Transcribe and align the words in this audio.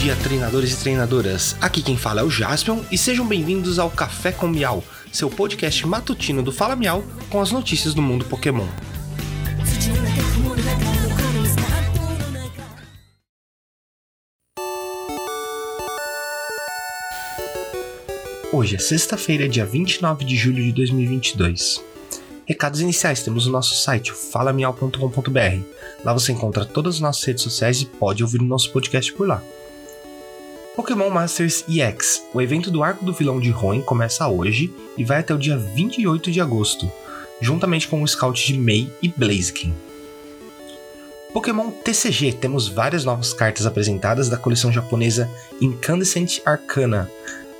dia, 0.00 0.16
treinadores 0.16 0.72
e 0.72 0.76
treinadoras. 0.78 1.54
Aqui 1.60 1.82
quem 1.82 1.94
fala 1.94 2.22
é 2.22 2.24
o 2.24 2.30
Jaspion 2.30 2.80
e 2.90 2.96
sejam 2.96 3.26
bem-vindos 3.26 3.78
ao 3.78 3.90
Café 3.90 4.32
com 4.32 4.48
Miau, 4.48 4.82
seu 5.12 5.28
podcast 5.28 5.86
matutino 5.86 6.42
do 6.42 6.50
Fala 6.50 6.74
Miau 6.74 7.04
com 7.28 7.38
as 7.38 7.52
notícias 7.52 7.92
do 7.92 8.00
mundo 8.00 8.24
Pokémon. 8.24 8.66
Hoje 18.50 18.76
é 18.76 18.78
sexta-feira, 18.78 19.46
dia 19.46 19.66
29 19.66 20.24
de 20.24 20.34
julho 20.34 20.64
de 20.64 20.72
2022. 20.72 21.84
Recados 22.46 22.80
iniciais, 22.80 23.22
temos 23.22 23.46
o 23.46 23.50
nosso 23.50 23.74
site, 23.74 24.12
falamial.com.br. 24.12 25.62
Lá 26.02 26.14
você 26.14 26.32
encontra 26.32 26.64
todas 26.64 26.94
as 26.94 27.00
nossas 27.00 27.22
redes 27.22 27.42
sociais 27.42 27.82
e 27.82 27.84
pode 27.84 28.22
ouvir 28.22 28.40
o 28.40 28.44
nosso 28.44 28.72
podcast 28.72 29.12
por 29.12 29.28
lá. 29.28 29.42
Pokémon 30.74 31.10
Masters 31.10 31.64
EX. 31.68 32.22
O 32.32 32.40
evento 32.40 32.70
do 32.70 32.82
Arco 32.82 33.04
do 33.04 33.12
Vilão 33.12 33.40
de 33.40 33.52
Hoenn 33.52 33.82
começa 33.82 34.26
hoje 34.28 34.72
e 34.96 35.04
vai 35.04 35.18
até 35.18 35.34
o 35.34 35.38
dia 35.38 35.56
28 35.56 36.30
de 36.30 36.40
agosto, 36.40 36.90
juntamente 37.40 37.88
com 37.88 38.02
o 38.02 38.06
Scout 38.06 38.46
de 38.46 38.56
Mei 38.56 38.90
e 39.02 39.08
Blaziken. 39.08 39.74
Pokémon 41.32 41.70
TCG. 41.70 42.34
Temos 42.34 42.68
várias 42.68 43.04
novas 43.04 43.32
cartas 43.32 43.66
apresentadas 43.66 44.28
da 44.28 44.36
coleção 44.36 44.72
japonesa 44.72 45.28
Incandescent 45.60 46.40
Arcana. 46.44 47.10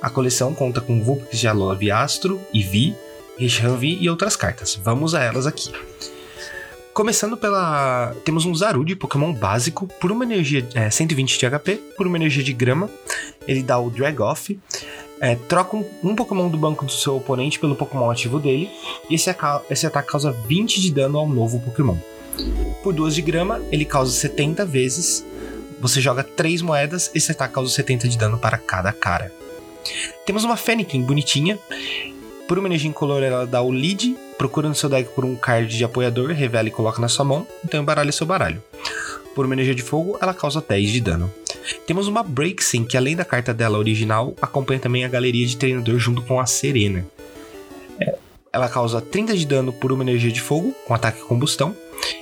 A 0.01 0.09
coleção 0.09 0.53
conta 0.53 0.79
com 0.79 1.03
Vulpix 1.03 1.39
de 1.39 1.47
Alola 1.47 1.75
Viastro 1.75 2.41
e 2.53 2.63
Vi, 2.63 2.95
Reshanvi 3.37 3.97
e 3.99 4.09
outras 4.09 4.35
cartas. 4.35 4.79
Vamos 4.81 5.13
a 5.13 5.21
elas 5.21 5.45
aqui. 5.45 5.71
Começando 7.01 7.35
pela. 7.35 8.13
Temos 8.23 8.45
um 8.45 8.53
Zarude 8.53 8.95
Pokémon 8.95 9.33
básico, 9.33 9.87
por 9.99 10.11
uma 10.11 10.23
energia 10.23 10.69
é, 10.75 10.87
120 10.87 11.39
de 11.39 11.49
HP, 11.49 11.77
por 11.97 12.05
uma 12.05 12.15
energia 12.15 12.43
de 12.43 12.53
grama. 12.53 12.91
Ele 13.47 13.63
dá 13.63 13.79
o 13.79 13.89
Drag 13.89 14.21
Off. 14.21 14.59
É, 15.19 15.33
troca 15.33 15.77
um, 15.77 15.83
um, 16.03 16.15
Pokémon 16.15 16.47
do 16.47 16.59
banco 16.59 16.85
do 16.85 16.91
seu 16.91 17.15
oponente 17.15 17.57
pelo 17.57 17.75
Pokémon 17.75 18.11
ativo 18.11 18.39
dele. 18.39 18.69
E 19.09 19.15
esse, 19.15 19.35
esse 19.71 19.87
ataque 19.87 20.11
causa 20.11 20.31
20 20.31 20.79
de 20.79 20.91
dano 20.91 21.17
ao 21.17 21.27
novo 21.27 21.59
Pokémon. 21.61 21.97
Por 22.83 22.93
2 22.93 23.15
de 23.15 23.23
grama, 23.23 23.59
ele 23.71 23.83
causa 23.83 24.11
70 24.11 24.63
vezes. 24.63 25.25
Você 25.79 25.99
joga 25.99 26.23
3 26.23 26.61
moedas, 26.61 27.09
esse 27.15 27.31
ataque 27.31 27.55
causa 27.55 27.73
70 27.73 28.07
de 28.09 28.15
dano 28.15 28.37
para 28.37 28.59
cada 28.59 28.93
cara. 28.93 29.33
Temos 30.23 30.43
uma 30.43 30.55
Fennekin 30.55 31.01
bonitinha. 31.01 31.57
Por 32.47 32.59
uma 32.59 32.67
energia 32.67 32.89
incolor, 32.89 33.23
ela 33.23 33.47
dá 33.47 33.59
o 33.59 33.71
lead. 33.71 34.15
Procura 34.41 34.67
no 34.67 34.73
seu 34.73 34.89
deck 34.89 35.11
por 35.11 35.23
um 35.23 35.35
card 35.35 35.77
de 35.77 35.83
apoiador, 35.83 36.31
revela 36.31 36.67
e 36.67 36.71
coloca 36.71 36.99
na 36.99 37.07
sua 37.07 37.23
mão. 37.23 37.45
Então 37.63 37.79
embaralha 37.79 38.11
seu 38.11 38.25
baralho. 38.25 38.59
Por 39.35 39.45
uma 39.45 39.53
energia 39.53 39.75
de 39.75 39.83
fogo, 39.83 40.17
ela 40.19 40.33
causa 40.33 40.59
10 40.67 40.89
de 40.89 40.99
dano. 40.99 41.31
Temos 41.85 42.07
uma 42.07 42.23
Breaksin, 42.23 42.83
que 42.83 42.97
além 42.97 43.15
da 43.15 43.23
carta 43.23 43.53
dela 43.53 43.77
original, 43.77 44.33
acompanha 44.41 44.79
também 44.79 45.05
a 45.05 45.07
galeria 45.07 45.45
de 45.45 45.57
treinador 45.57 45.99
junto 45.99 46.23
com 46.23 46.39
a 46.39 46.47
Serena. 46.47 47.05
É, 47.99 48.15
ela 48.51 48.67
causa 48.67 48.99
30 48.99 49.37
de 49.37 49.45
dano 49.45 49.71
por 49.71 49.91
uma 49.91 50.01
energia 50.01 50.31
de 50.31 50.41
fogo, 50.41 50.73
com 50.87 50.95
ataque 50.95 51.19
e 51.19 51.25
combustão. 51.25 51.77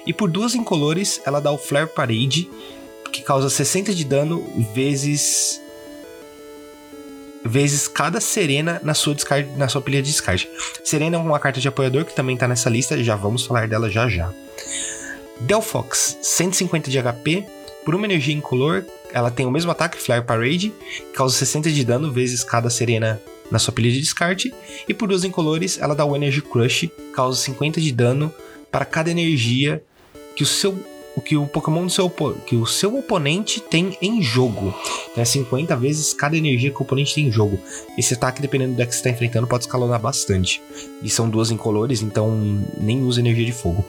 E 0.06 0.12
por 0.12 0.30
duas 0.30 0.56
incolores, 0.56 1.22
ela 1.26 1.40
dá 1.40 1.54
o 1.54 1.58
Flare 1.58 1.88
Parade, 1.88 2.50
que 3.14 3.22
causa 3.22 3.50
60 3.50 3.94
de 3.94 4.04
dano 4.04 4.46
vezes 4.74 5.62
vezes 7.44 7.88
cada 7.88 8.20
Serena 8.20 8.80
na 8.84 8.94
sua, 8.94 9.16
descarte, 9.16 9.50
na 9.58 9.68
sua 9.68 9.82
pilha 9.82 10.02
de 10.02 10.10
descarte. 10.10 10.50
Serena 10.84 11.18
é 11.18 11.20
uma 11.20 11.40
carta 11.40 11.60
de 11.60 11.68
apoiador 11.68 12.06
que 12.06 12.16
também 12.16 12.36
está 12.36 12.48
nessa 12.48 12.70
lista, 12.70 13.02
já 13.04 13.16
vamos 13.16 13.46
falar 13.46 13.68
dela 13.68 13.90
já 13.90 14.08
já. 14.08 14.32
Delphox, 15.42 16.18
150 16.22 16.90
de 16.90 17.02
HP, 17.02 17.46
por 17.86 17.96
uma 17.96 18.06
energia 18.06 18.36
incolor, 18.36 18.86
ela 19.14 19.32
tem 19.32 19.46
o 19.46 19.52
mesmo 19.52 19.72
ataque, 19.72 19.98
Flare 19.98 20.26
Parade, 20.26 20.74
causa 21.14 21.36
60 21.38 21.72
de 21.72 21.84
dano 21.86 22.12
vezes 22.12 22.44
cada 22.44 22.70
Serena 22.70 23.22
na 23.50 23.58
sua 23.58 23.74
pilha 23.74 23.90
de 23.90 24.00
descarte, 24.00 24.54
e 24.88 24.94
por 24.94 25.08
duas 25.08 25.24
incolores, 25.24 25.80
ela 25.80 25.96
dá 25.96 26.06
o 26.06 26.16
Energy 26.16 26.42
Crush, 26.42 26.90
causa 27.14 27.42
50 27.42 27.82
de 27.82 27.92
dano 27.92 28.34
para 28.72 28.86
cada 28.86 29.10
energia 29.10 29.82
que 30.36 30.44
o 30.44 30.46
seu 30.46 30.78
o 31.20 31.22
que 31.22 31.36
o 31.36 31.46
Pokémon 31.46 31.86
do 31.86 31.92
seu, 31.92 32.10
que 32.46 32.56
o 32.56 32.66
seu 32.66 32.98
oponente 32.98 33.60
tem 33.60 33.98
em 34.02 34.22
jogo. 34.22 34.74
É 35.18 35.26
50 35.26 35.76
vezes 35.76 36.14
cada 36.14 36.38
energia 36.38 36.72
que 36.72 36.78
o 36.80 36.84
oponente 36.84 37.14
tem 37.14 37.28
em 37.28 37.32
jogo. 37.32 37.60
Esse 37.98 38.14
ataque, 38.14 38.42
dependendo 38.42 38.72
do 38.72 38.78
deck 38.78 38.88
que 38.88 38.96
você 38.96 39.00
está 39.00 39.10
enfrentando, 39.10 39.46
pode 39.46 39.66
escalonar 39.66 40.00
bastante. 40.00 40.62
E 41.04 41.10
são 41.10 41.30
duas 41.30 41.52
incolores, 41.52 42.02
então 42.02 42.32
nem 42.80 43.04
usa 43.04 43.20
energia 43.20 43.46
de 43.46 43.52
fogo. 43.52 43.84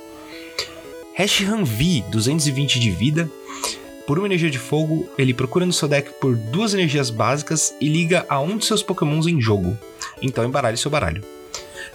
Reshiram 1.14 1.64
V, 1.64 2.02
220 2.10 2.80
de 2.80 2.90
vida. 2.90 3.30
Por 4.08 4.18
uma 4.18 4.26
energia 4.26 4.50
de 4.50 4.58
fogo, 4.58 5.08
ele 5.16 5.32
procura 5.32 5.64
no 5.64 5.72
seu 5.72 5.86
deck 5.86 6.10
por 6.20 6.34
duas 6.34 6.74
energias 6.74 7.10
básicas 7.10 7.72
e 7.80 7.86
liga 7.86 8.26
a 8.28 8.40
um 8.40 8.56
de 8.56 8.64
seus 8.64 8.82
pokémons 8.82 9.28
em 9.28 9.40
jogo. 9.40 9.78
Então 10.20 10.44
embaralhe 10.44 10.76
seu 10.76 10.90
baralho. 10.90 11.22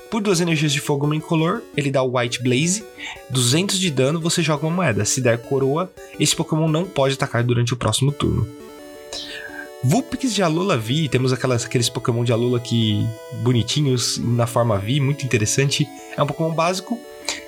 Por 0.10 0.22
duas 0.22 0.40
energias 0.40 0.72
de 0.72 0.80
fogo 0.80 1.14
incolor, 1.14 1.62
ele 1.76 1.92
dá 1.92 2.02
o 2.02 2.18
White 2.18 2.42
Blaze. 2.42 2.84
200 3.30 3.80
de 3.80 3.92
dano, 3.92 4.20
você 4.20 4.42
joga 4.42 4.66
uma 4.66 4.76
moeda. 4.76 5.06
Se 5.06 5.22
der 5.22 5.38
coroa, 5.38 5.92
esse 6.20 6.36
Pokémon 6.36 6.68
não 6.68 6.86
pode 6.86 7.16
atacar 7.16 7.44
durante 7.44 7.74
o 7.74 7.78
próximo 7.78 8.12
turno. 8.12 8.48
Vulpix 9.84 10.34
de 10.34 10.42
Alola 10.42 10.78
V, 10.78 11.08
temos 11.10 11.32
aquelas, 11.32 11.64
aqueles 11.64 11.90
Pokémon 11.90 12.24
de 12.24 12.32
Alola 12.32 12.60
que 12.60 13.06
bonitinhos 13.44 14.18
na 14.18 14.48
forma 14.48 14.80
V, 14.80 15.00
muito 15.00 15.24
interessante. 15.24 15.88
É 16.18 16.24
um 16.24 16.26
Pokémon 16.26 16.52
básico, 16.52 17.00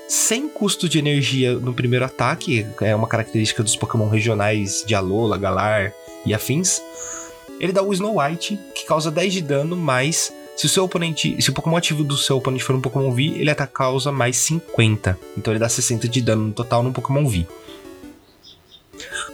sem 0.08 0.48
custo 0.48 0.88
de 0.88 1.00
energia 1.00 1.54
no 1.56 1.74
primeiro 1.74 2.06
ataque, 2.06 2.66
é 2.82 2.96
uma 2.96 3.08
característica 3.08 3.64
dos 3.64 3.76
Pokémon 3.76 4.08
regionais 4.08 4.84
de 4.86 4.94
Alola, 4.94 5.38
Galar 5.38 5.92
e 6.26 6.34
afins. 6.34 6.82
Ele 7.60 7.74
dá 7.74 7.82
o 7.82 7.92
Snow 7.92 8.20
White, 8.20 8.60
que 8.76 8.86
causa 8.86 9.10
10 9.10 9.34
de 9.34 9.42
dano, 9.42 9.76
mais 9.76 10.32
se 10.58 10.66
o 10.66 10.70
seu 10.70 10.84
oponente, 10.86 11.40
se 11.40 11.52
o 11.52 11.54
Pokémon 11.54 11.78
ativo 11.78 12.04
do 12.04 12.18
seu 12.18 12.36
oponente 12.36 12.64
for 12.64 12.76
um 12.76 12.82
Pokémon 12.82 13.12
V, 13.12 13.36
ele 13.36 13.52
ataca 13.52 13.72
causa 13.72 14.12
mais 14.12 14.38
50. 14.38 15.18
Então 15.38 15.54
ele 15.54 15.60
dá 15.60 15.70
60 15.70 16.10
de 16.10 16.20
dano 16.20 16.48
no 16.48 16.52
total 16.52 16.82
no 16.82 16.92
Pokémon 16.92 17.28
V. 17.28 17.46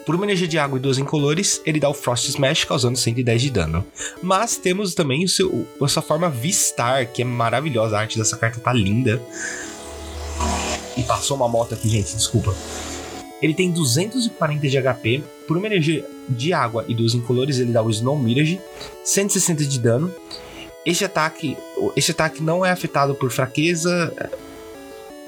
Por 0.05 0.15
uma 0.15 0.25
energia 0.25 0.49
de 0.49 0.59
água 0.59 0.77
e 0.77 0.81
duas 0.81 0.97
incolores, 0.97 1.61
ele 1.65 1.79
dá 1.79 1.87
o 1.87 1.93
Frost 1.93 2.27
Smash, 2.27 2.65
causando 2.65 2.97
110 2.97 3.41
de 3.41 3.49
dano. 3.49 3.85
Mas 4.21 4.57
temos 4.57 4.93
também 4.93 5.23
o 5.23 5.29
seu, 5.29 5.65
a 5.81 5.87
sua 5.87 6.01
forma 6.01 6.29
V-Star, 6.29 7.09
que 7.09 7.21
é 7.21 7.25
maravilhosa. 7.25 7.95
A 7.95 8.01
arte 8.01 8.17
dessa 8.17 8.35
carta 8.35 8.59
tá 8.59 8.73
linda. 8.73 9.21
E 10.97 11.03
passou 11.03 11.37
uma 11.37 11.47
moto 11.47 11.73
aqui, 11.73 11.87
gente, 11.87 12.17
desculpa. 12.17 12.53
Ele 13.41 13.53
tem 13.53 13.71
240 13.71 14.67
de 14.67 14.81
HP. 14.81 15.23
Por 15.47 15.55
uma 15.55 15.67
energia 15.67 16.05
de 16.27 16.51
água 16.51 16.83
e 16.85 16.93
duas 16.93 17.13
incolores, 17.13 17.59
ele 17.59 17.71
dá 17.71 17.81
o 17.81 17.89
Snow 17.89 18.19
Mirage, 18.19 18.59
160 19.05 19.63
de 19.63 19.79
dano. 19.79 20.13
Este 20.85 21.05
ataque, 21.05 21.57
este 21.95 22.11
ataque 22.11 22.43
não 22.43 22.65
é 22.65 22.71
afetado 22.71 23.15
por 23.15 23.31
fraqueza. 23.31 24.13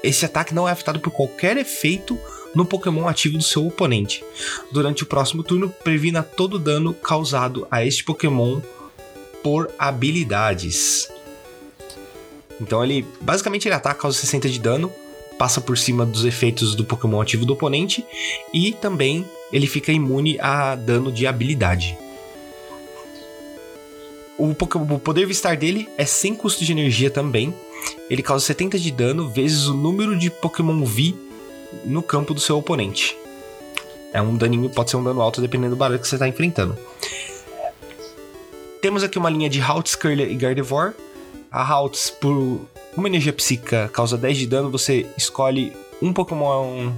Este 0.02 0.24
ataque 0.26 0.54
não 0.54 0.68
é 0.68 0.72
afetado 0.72 1.00
por 1.00 1.10
qualquer 1.10 1.56
efeito 1.56 2.18
no 2.54 2.64
Pokémon 2.64 3.08
ativo 3.08 3.38
do 3.38 3.44
seu 3.44 3.66
oponente. 3.66 4.24
Durante 4.70 5.02
o 5.02 5.06
próximo 5.06 5.42
turno, 5.42 5.70
previna 5.82 6.22
todo 6.22 6.58
dano 6.58 6.92
causado 6.94 7.66
a 7.70 7.84
este 7.84 8.04
Pokémon 8.04 8.60
por 9.42 9.70
habilidades. 9.78 11.08
Então 12.60 12.82
ele 12.82 13.06
basicamente 13.20 13.68
ele 13.68 13.74
ataca 13.74 14.00
causa 14.00 14.18
60 14.18 14.48
de 14.48 14.58
dano, 14.58 14.92
passa 15.38 15.60
por 15.60 15.76
cima 15.76 16.06
dos 16.06 16.24
efeitos 16.24 16.74
do 16.74 16.84
Pokémon 16.84 17.20
ativo 17.20 17.44
do 17.44 17.52
oponente 17.52 18.04
e 18.52 18.72
também 18.72 19.26
ele 19.52 19.66
fica 19.66 19.92
imune 19.92 20.38
a 20.40 20.74
dano 20.74 21.12
de 21.12 21.26
habilidade. 21.26 21.96
O, 24.38 24.50
o 24.50 24.98
poder 24.98 25.26
Vistar 25.26 25.56
dele 25.56 25.88
é 25.96 26.04
sem 26.04 26.34
custo 26.34 26.64
de 26.64 26.72
energia 26.72 27.10
também. 27.10 27.54
Ele 28.10 28.22
causa 28.22 28.44
70 28.44 28.78
de 28.78 28.90
dano 28.90 29.28
vezes 29.28 29.66
o 29.66 29.74
número 29.74 30.16
de 30.16 30.30
Pokémon 30.30 30.84
V 30.84 31.14
no 31.84 32.02
campo 32.02 32.34
do 32.34 32.40
seu 32.40 32.58
oponente. 32.58 33.16
É 34.12 34.20
um 34.20 34.36
daninho, 34.36 34.68
pode 34.70 34.90
ser 34.90 34.96
um 34.96 35.04
dano 35.04 35.20
alto 35.20 35.40
dependendo 35.40 35.74
do 35.74 35.78
barulho 35.78 35.98
que 35.98 36.06
você 36.06 36.16
está 36.16 36.28
enfrentando. 36.28 36.76
Temos 38.80 39.02
aqui 39.02 39.18
uma 39.18 39.30
linha 39.30 39.48
de 39.48 39.60
Haltz, 39.60 39.94
Curler 39.94 40.30
e 40.30 40.34
Gardevoir. 40.36 40.94
A 41.50 41.62
Haltz, 41.62 42.10
por 42.10 42.60
uma 42.96 43.08
energia 43.08 43.32
psíquica, 43.32 43.90
causa 43.92 44.18
10 44.18 44.38
de 44.38 44.46
dano. 44.46 44.70
Você 44.70 45.06
escolhe 45.16 45.72
um 46.00 46.12
Pokémon. 46.12 46.92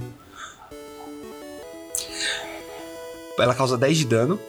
Ela 3.37 3.55
causa 3.55 3.77
10 3.77 3.97
de 3.97 4.05
dano 4.05 4.39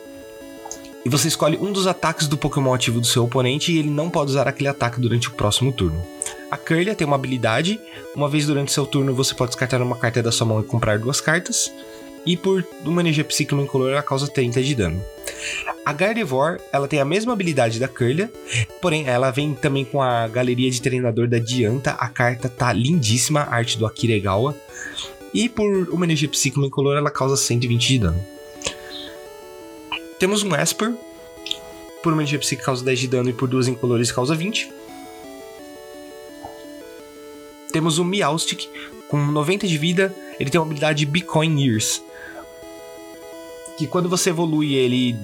e 1.05 1.08
você 1.08 1.29
escolhe 1.29 1.56
um 1.56 1.73
dos 1.73 1.87
ataques 1.87 2.26
do 2.26 2.37
Pokémon 2.37 2.75
ativo 2.75 3.00
do 3.00 3.06
seu 3.06 3.25
oponente 3.25 3.73
e 3.73 3.79
ele 3.79 3.91
não 3.91 4.11
pode 4.11 4.31
usar 4.31 4.47
aquele 4.47 4.69
ataque 4.69 5.00
durante 5.00 5.29
o 5.29 5.32
próximo 5.32 5.73
turno. 5.73 6.05
A 6.50 6.56
Curlia 6.56 6.94
tem 6.94 7.06
uma 7.06 7.17
habilidade, 7.17 7.81
uma 8.14 8.29
vez 8.29 8.47
durante 8.47 8.73
seu 8.73 8.85
turno 8.85 9.14
você 9.14 9.35
pode 9.35 9.50
descartar 9.50 9.81
uma 9.81 9.97
carta 9.97 10.23
da 10.23 10.32
sua 10.32 10.47
mão 10.47 10.61
e 10.61 10.64
comprar 10.64 10.99
duas 10.99 11.20
cartas, 11.20 11.73
e 12.26 12.37
por 12.37 12.64
uma 12.85 13.00
energia 13.00 13.25
psíquica 13.25 13.61
incolor 13.61 13.93
ela 13.93 14.02
causa 14.02 14.29
30 14.29 14.62
de 14.62 14.75
dano. 14.75 15.02
A 15.85 15.93
Gardevoir, 15.93 16.61
ela 16.73 16.87
tem 16.87 17.00
a 17.00 17.05
mesma 17.05 17.32
habilidade 17.32 17.79
da 17.79 17.88
Curlia, 17.88 18.31
porém 18.82 19.06
ela 19.06 19.31
vem 19.31 19.55
também 19.55 19.85
com 19.85 20.02
a 20.02 20.29
galeria 20.29 20.70
de 20.70 20.82
treinador 20.82 21.26
da 21.26 21.38
Dianta, 21.38 21.93
a 21.93 22.08
carta 22.08 22.49
tá 22.49 22.73
lindíssima, 22.73 23.41
a 23.41 23.55
arte 23.55 23.79
do 23.79 23.87
Akira 23.87 24.12
Egawa, 24.12 24.55
e 25.32 25.49
por 25.49 25.88
uma 25.91 26.05
energia 26.05 26.29
psíquica 26.29 26.67
incolor 26.67 26.97
ela 26.97 27.11
causa 27.11 27.37
120 27.37 27.88
de 27.88 27.99
dano. 27.99 28.39
Temos 30.20 30.43
um 30.43 30.55
Esper. 30.55 30.93
Por 32.02 32.12
uma 32.12 32.20
energia 32.20 32.38
psíquica 32.38 32.67
causa 32.67 32.84
10 32.84 32.99
de 32.99 33.08
dano 33.08 33.31
e 33.31 33.32
por 33.32 33.49
duas 33.49 33.67
incolores 33.67 34.12
causa 34.12 34.34
20. 34.34 34.70
Temos 37.72 37.99
o 37.99 38.05
Meowstic, 38.05 38.69
com 39.08 39.17
90 39.17 39.67
de 39.67 39.78
vida, 39.78 40.14
ele 40.38 40.50
tem 40.50 40.61
uma 40.61 40.67
habilidade 40.67 41.06
Bitcoin 41.06 41.58
Years. 41.62 42.02
Que 43.78 43.87
quando 43.87 44.11
você 44.11 44.28
evolui 44.28 44.75
ele. 44.75 45.17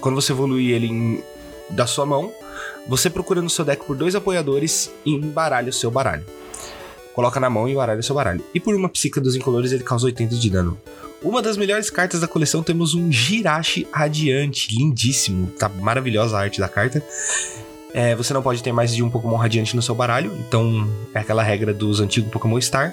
Quando 0.00 0.14
você 0.14 0.32
evolui 0.32 0.70
ele 0.70 0.86
em, 0.86 1.24
da 1.70 1.86
sua 1.86 2.04
mão, 2.04 2.30
você 2.86 3.08
procura 3.08 3.40
no 3.40 3.48
seu 3.48 3.64
deck 3.64 3.86
por 3.86 3.96
dois 3.96 4.14
apoiadores 4.14 4.92
e 5.04 5.14
embaralha 5.14 5.70
o 5.70 5.72
seu 5.72 5.90
baralho. 5.90 6.26
Coloca 7.14 7.40
na 7.40 7.48
mão 7.48 7.66
e 7.66 7.74
baralha 7.74 8.00
o 8.00 8.02
seu 8.02 8.14
baralho. 8.14 8.44
E 8.52 8.60
por 8.60 8.74
uma 8.74 8.90
psica 8.90 9.18
dos 9.18 9.34
incolores, 9.34 9.72
ele 9.72 9.82
causa 9.82 10.04
80 10.04 10.36
de 10.36 10.50
dano. 10.50 10.78
Uma 11.22 11.40
das 11.40 11.56
melhores 11.56 11.88
cartas 11.88 12.20
da 12.20 12.28
coleção 12.28 12.62
temos 12.62 12.94
um 12.94 13.10
Jirachi 13.10 13.86
Radiante, 13.90 14.74
lindíssimo, 14.76 15.48
tá 15.58 15.68
maravilhosa 15.68 16.36
a 16.36 16.40
arte 16.40 16.60
da 16.60 16.68
carta. 16.68 17.02
É, 17.94 18.14
você 18.14 18.34
não 18.34 18.42
pode 18.42 18.62
ter 18.62 18.72
mais 18.72 18.94
de 18.94 19.02
um 19.02 19.08
Pokémon 19.08 19.36
Radiante 19.36 19.74
no 19.74 19.80
seu 19.80 19.94
baralho, 19.94 20.36
então 20.46 20.88
é 21.14 21.18
aquela 21.18 21.42
regra 21.42 21.72
dos 21.72 22.00
antigos 22.00 22.30
Pokémon 22.30 22.60
Star. 22.60 22.92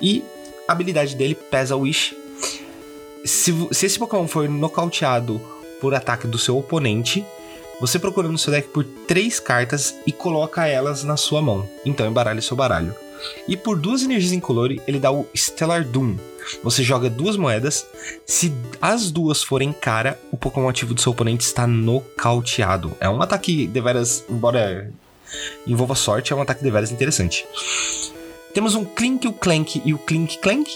E 0.00 0.22
a 0.68 0.72
habilidade 0.72 1.16
dele, 1.16 1.34
Pesa 1.34 1.74
Wish. 1.74 2.14
Se, 3.24 3.54
se 3.72 3.86
esse 3.86 3.98
Pokémon 3.98 4.28
for 4.28 4.46
nocauteado 4.48 5.40
por 5.80 5.94
ataque 5.94 6.26
do 6.26 6.38
seu 6.38 6.58
oponente, 6.58 7.24
você 7.80 7.98
procura 7.98 8.28
no 8.28 8.38
seu 8.38 8.52
deck 8.52 8.68
por 8.68 8.84
três 8.84 9.40
cartas 9.40 9.94
e 10.06 10.12
coloca 10.12 10.66
elas 10.66 11.02
na 11.02 11.16
sua 11.16 11.40
mão. 11.40 11.68
Então 11.84 12.06
embaralha 12.06 12.42
seu 12.42 12.56
baralho. 12.56 12.94
E 13.46 13.56
por 13.56 13.78
duas 13.78 14.02
energias 14.02 14.32
incolore, 14.32 14.80
ele 14.86 14.98
dá 14.98 15.10
o 15.10 15.26
Stellar 15.34 15.84
Doom. 15.84 16.16
Você 16.62 16.82
joga 16.82 17.08
duas 17.08 17.36
moedas. 17.36 17.86
Se 18.26 18.52
as 18.80 19.10
duas 19.10 19.42
forem 19.42 19.72
cara, 19.72 20.18
o 20.30 20.36
Pokémon 20.36 20.68
ativo 20.68 20.94
do 20.94 21.00
seu 21.00 21.12
oponente 21.12 21.44
está 21.44 21.66
nocauteado. 21.66 22.92
É 23.00 23.08
um 23.08 23.20
ataque 23.22 23.66
deveras, 23.66 24.24
embora 24.28 24.90
envolva 25.66 25.94
sorte, 25.94 26.32
é 26.32 26.36
um 26.36 26.42
ataque 26.42 26.62
deveras 26.62 26.90
interessante. 26.90 27.46
Temos 28.52 28.74
um 28.74 28.84
Clink, 28.84 29.26
o 29.26 29.32
Clank 29.32 29.82
e 29.84 29.92
o 29.92 29.98
Clink 29.98 30.38
Clank. 30.38 30.70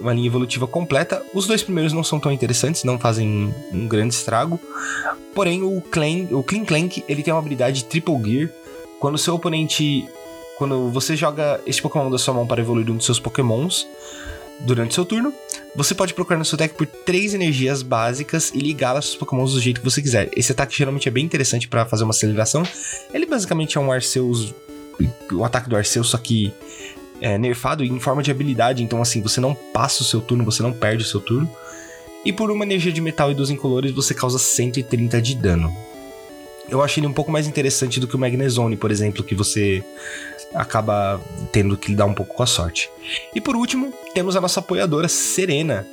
Uma 0.00 0.14
linha 0.14 0.28
evolutiva 0.28 0.66
completa. 0.66 1.22
Os 1.34 1.46
dois 1.46 1.62
primeiros 1.62 1.92
não 1.92 2.04
são 2.04 2.20
tão 2.20 2.30
interessantes, 2.30 2.84
não 2.84 2.98
fazem 2.98 3.52
um 3.72 3.88
grande 3.88 4.14
estrago. 4.14 4.58
Porém, 5.34 5.62
o, 5.62 5.80
Clank, 5.80 6.32
o 6.32 6.42
Clink 6.42 6.66
Clank 6.66 7.04
ele 7.08 7.22
tem 7.22 7.34
uma 7.34 7.40
habilidade 7.40 7.84
Triple 7.84 8.22
Gear. 8.24 8.50
Quando 9.00 9.18
seu 9.18 9.34
oponente 9.34 10.08
quando 10.58 10.90
você 10.90 11.14
joga 11.14 11.60
este 11.64 11.80
Pokémon 11.80 12.10
da 12.10 12.18
sua 12.18 12.34
mão 12.34 12.46
para 12.46 12.60
evoluir 12.60 12.90
um 12.90 12.96
dos 12.96 13.06
seus 13.06 13.20
Pokémons 13.20 13.86
durante 14.60 14.92
seu 14.92 15.04
turno, 15.04 15.32
você 15.74 15.94
pode 15.94 16.12
procurar 16.12 16.36
no 16.36 16.44
seu 16.44 16.58
deck 16.58 16.74
por 16.74 16.84
três 16.84 17.32
energias 17.32 17.80
básicas 17.80 18.50
e 18.52 18.58
ligá-las 18.58 19.06
aos 19.06 19.16
Pokémons 19.16 19.52
do 19.52 19.60
jeito 19.60 19.80
que 19.80 19.88
você 19.88 20.02
quiser. 20.02 20.28
Esse 20.36 20.50
ataque 20.50 20.76
geralmente 20.76 21.06
é 21.06 21.12
bem 21.12 21.24
interessante 21.24 21.68
para 21.68 21.86
fazer 21.86 22.02
uma 22.02 22.10
aceleração. 22.10 22.64
Ele 23.14 23.24
basicamente 23.24 23.78
é 23.78 23.80
um 23.80 23.92
Arceus. 23.92 24.52
O 25.32 25.44
ataque 25.44 25.70
do 25.70 25.76
Arceus, 25.76 26.08
só 26.08 26.18
que 26.18 26.52
é, 27.20 27.38
nerfado 27.38 27.84
em 27.84 28.00
forma 28.00 28.20
de 28.20 28.32
habilidade. 28.32 28.82
Então, 28.82 29.00
assim, 29.00 29.22
você 29.22 29.40
não 29.40 29.54
passa 29.54 30.02
o 30.02 30.04
seu 30.04 30.20
turno, 30.20 30.44
você 30.44 30.60
não 30.60 30.72
perde 30.72 31.04
o 31.04 31.06
seu 31.06 31.20
turno. 31.20 31.48
E 32.24 32.32
por 32.32 32.50
uma 32.50 32.64
energia 32.64 32.90
de 32.90 33.00
metal 33.00 33.30
e 33.30 33.34
dos 33.34 33.48
incolores, 33.48 33.92
você 33.92 34.12
causa 34.12 34.40
130 34.40 35.22
de 35.22 35.36
dano. 35.36 35.72
Eu 36.68 36.82
acho 36.82 37.00
ele 37.00 37.06
um 37.06 37.12
pouco 37.12 37.30
mais 37.30 37.46
interessante 37.46 37.98
do 37.98 38.06
que 38.06 38.14
o 38.14 38.18
Magnezone, 38.18 38.76
por 38.76 38.90
exemplo, 38.90 39.24
que 39.24 39.34
você 39.34 39.82
acaba 40.54 41.20
tendo 41.52 41.76
que 41.76 41.90
lidar 41.90 42.06
um 42.06 42.14
pouco 42.14 42.34
com 42.34 42.42
a 42.42 42.46
sorte. 42.46 42.90
E 43.34 43.40
por 43.40 43.56
último, 43.56 43.92
temos 44.14 44.36
a 44.36 44.40
nossa 44.40 44.60
apoiadora 44.60 45.08
Serena. 45.08 45.86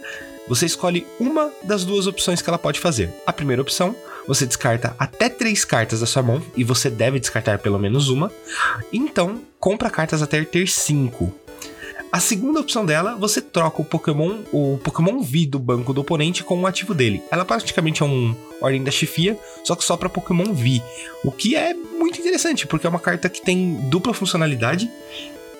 Você 0.47 0.65
escolhe 0.65 1.05
uma 1.19 1.51
das 1.63 1.83
duas 1.83 2.07
opções 2.07 2.41
que 2.41 2.49
ela 2.49 2.59
pode 2.59 2.79
fazer. 2.79 3.09
A 3.25 3.33
primeira 3.33 3.61
opção, 3.61 3.95
você 4.27 4.45
descarta 4.45 4.95
até 4.99 5.29
três 5.29 5.65
cartas 5.65 5.99
da 5.99 6.05
sua 6.05 6.21
mão 6.21 6.41
e 6.55 6.63
você 6.63 6.89
deve 6.89 7.19
descartar 7.19 7.59
pelo 7.59 7.79
menos 7.79 8.09
uma. 8.09 8.31
Então, 8.93 9.41
compra 9.59 9.89
cartas 9.89 10.21
até 10.21 10.43
ter 10.43 10.67
cinco. 10.67 11.33
A 12.15 12.19
segunda 12.21 12.61
opção 12.61 12.85
dela, 12.85 13.13
você 13.17 13.41
troca 13.41 13.81
o 13.81 13.83
Pokémon, 13.83 14.37
o 14.53 14.79
Pokémon 14.81 15.21
V 15.21 15.47
do 15.47 15.59
banco 15.59 15.91
do 15.91 15.99
oponente 15.99 16.45
com 16.45 16.61
o 16.61 16.65
ativo 16.65 16.93
dele. 16.93 17.21
Ela 17.29 17.43
praticamente 17.43 18.01
é 18.01 18.05
um 18.05 18.33
Ordem 18.61 18.81
da 18.81 18.89
Chifia, 18.89 19.37
só 19.65 19.75
que 19.75 19.83
só 19.83 19.97
para 19.97 20.07
Pokémon 20.07 20.53
V. 20.53 20.81
O 21.25 21.31
que 21.31 21.57
é 21.57 21.73
muito 21.73 22.21
interessante, 22.21 22.65
porque 22.65 22.87
é 22.87 22.89
uma 22.89 22.99
carta 22.99 23.27
que 23.27 23.41
tem 23.41 23.75
dupla 23.89 24.13
funcionalidade 24.13 24.89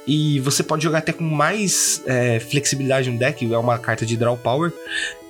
e 0.08 0.40
você 0.40 0.62
pode 0.62 0.84
jogar 0.84 1.00
até 1.00 1.12
com 1.12 1.24
mais 1.24 2.02
é, 2.06 2.40
flexibilidade 2.40 3.10
no 3.10 3.18
deck. 3.18 3.52
É 3.52 3.58
uma 3.58 3.78
carta 3.78 4.06
de 4.06 4.16
Draw 4.16 4.38
Power. 4.38 4.72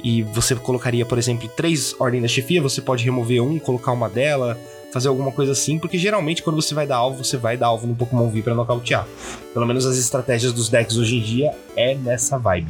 E 0.03 0.21
você 0.23 0.53
colocaria, 0.55 1.05
por 1.05 1.17
exemplo, 1.17 1.47
três 1.49 1.95
Ordem 1.99 2.21
da 2.21 2.27
Chefia. 2.27 2.61
Você 2.61 2.81
pode 2.81 3.03
remover 3.03 3.41
um, 3.41 3.57
colocar 3.57 3.91
uma 3.91 4.09
dela 4.09 4.57
fazer 4.95 5.09
alguma 5.09 5.29
coisa 5.29 5.51
assim, 5.51 5.77
porque 5.77 5.97
geralmente 5.97 6.41
quando 6.41 6.55
você 6.55 6.73
vai 6.73 6.87
dar 6.87 6.95
alvo, 6.95 7.21
você 7.21 7.35
vai 7.35 7.57
dar 7.57 7.67
alvo 7.67 7.85
no 7.85 7.93
Pokémon 7.93 8.29
V 8.29 8.41
para 8.41 8.55
nocautear. 8.55 9.05
Pelo 9.53 9.65
menos 9.65 9.85
as 9.85 9.97
estratégias 9.97 10.53
dos 10.53 10.69
decks 10.69 10.95
hoje 10.95 11.17
em 11.17 11.21
dia 11.21 11.51
é 11.75 11.95
nessa 11.95 12.37
vibe. 12.37 12.69